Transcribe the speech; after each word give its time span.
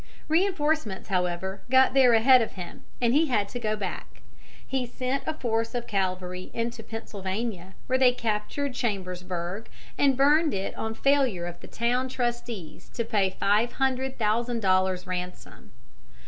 Reinforcements, 0.27 1.09
however, 1.09 1.61
got 1.69 1.93
there 1.93 2.13
ahead 2.13 2.41
of 2.41 2.53
him, 2.53 2.81
and 2.99 3.13
he 3.13 3.27
had 3.27 3.47
to 3.49 3.59
go 3.59 3.75
back. 3.75 4.23
He 4.65 4.83
sent 4.87 5.21
a 5.27 5.33
force 5.35 5.75
of 5.75 5.85
cavalry 5.85 6.49
into 6.55 6.81
Pennsylvania, 6.81 7.75
where 7.85 7.99
they 7.99 8.11
captured 8.11 8.73
Chambersburg 8.73 9.69
and 9.99 10.17
burned 10.17 10.55
it 10.55 10.75
on 10.75 10.95
failure 10.95 11.45
of 11.45 11.59
the 11.59 11.67
town 11.67 12.09
trustees 12.09 12.89
to 12.95 13.03
pay 13.05 13.29
five 13.29 13.73
hundred 13.73 14.17
thousand 14.17 14.61
dollars 14.63 15.05
ransom. 15.05 15.71